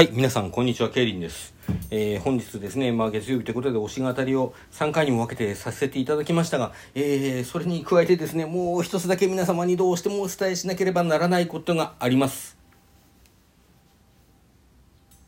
[0.00, 1.52] はい、皆さん、こんにちは、ケイリンです。
[1.90, 12.56] えー本日ですね、まあ、月曜日ということで、推し語りを3回にも分けてさせていただきましたが、えーそれに加えてですね、もう一つだけ皆様にどうしてもお伝えしなければならないことがあります。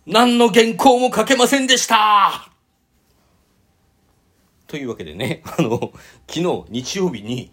[0.07, 2.51] 何の原稿も書けませんでした
[4.67, 5.93] というわけでね、 あの、
[6.27, 7.53] 昨日、日曜日に、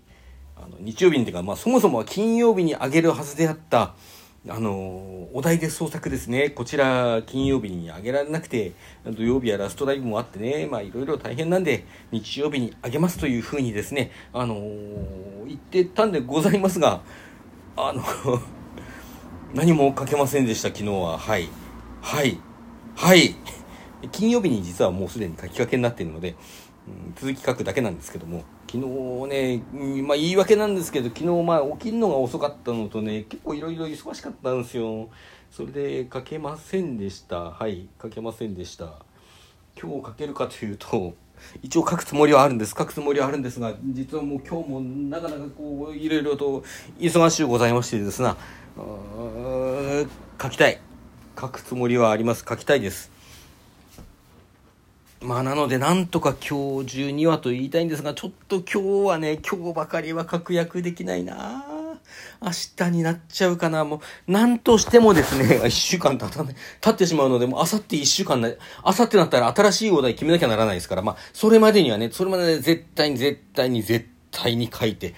[0.55, 3.93] あの日曜日にっていうか、まあ、そもそもは金曜日にあげるはずであった、
[4.47, 6.49] あのお題で創作ですね。
[6.49, 8.71] こちら金曜日にあげられなくて
[9.05, 10.65] 土曜日はラストライブもあってね。
[10.71, 14.11] まあいろいろ大変なんで日曜日にあげますというふうにですね。
[14.31, 14.55] あの
[15.45, 17.01] 言ってたんでございますが
[17.75, 18.01] あの
[19.53, 21.17] 何も書けませんでした昨日は。
[21.17, 21.49] はい。
[22.01, 22.39] はい。
[22.95, 23.35] はい。
[24.13, 26.35] 金曜日に実はもうすでに書きかけになっているので、
[27.15, 29.63] 続き書くだけなんですけども昨日ね、
[30.03, 35.09] まあ言い訳なんですけど昨日まあ起きるのが遅かったのとね結構いろいろ忙しかったんですよ。
[35.51, 37.51] それで書けませんでした。
[37.51, 39.03] はい書けませんでした。
[39.81, 41.13] 今日書けるかというと
[41.63, 42.75] 一応書くつもりはあるんです。
[42.77, 46.63] 書くつもりはあるんですが実はもう今日もなかなかこういろいろと
[46.99, 48.37] 忙しゅうございましてですな
[50.41, 50.79] 書きたい。
[51.39, 52.45] 書くつもりはあります。
[52.47, 53.18] 書きたいです。
[55.21, 61.65] まあなのでなんとか今日中にはと言いたいんですがちょっと今日はね今日ばかりは確約できないな。
[62.41, 63.83] 明日になっちゃうかな。
[63.83, 68.55] もうなんとしてもですね 1週間経たない経ってしまうのでもう明後日1週間な明
[68.85, 75.15] 後日になったら新しいお題決めなきゃならないですからまあそれまでにはねそれまで絶対に絶対に絶対に書いて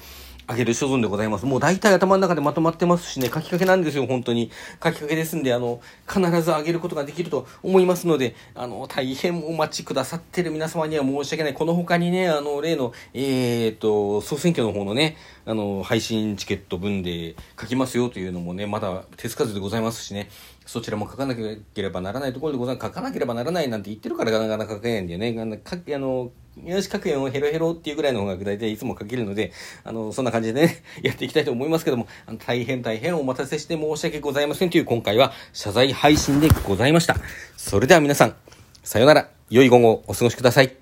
[0.52, 1.45] あげる所存でございます。
[1.45, 4.52] もう大体頭の中でまとまってますしね、書きかけなんですよ、本当に。
[4.83, 11.53] 書きかけですんで、あの、必ずあげることができると思いますので、あの、大変お待ちくださってる皆様には申し訳ない。
[11.53, 20.29] この他にね、あの、例の、えーと、総選挙の方のね、あの、配信チケット分で書きますよというのもね、まだ手つかずでございますしね、
[20.66, 22.88] そちらも書かなければならないところでございます。
[22.88, 25.35] 書かなければならないなんて言ってるからなかなか書けないんだよね。
[25.39, 29.53] あの、書きあのよし各園をヘロヘロっていうぐらいの方が大体いつも書けるので、
[29.84, 37.16] あの、そんな感じでね、 やっていきたいと思いますけども、あの大変大変お待たせして申し訳ございませんという今回は謝罪配信でございました。
[37.56, 38.35] それでは皆さん、
[38.84, 40.81] さよなら、良い午後をお過ごしください。